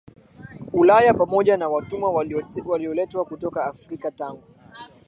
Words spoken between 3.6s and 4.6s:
Afrika Tangu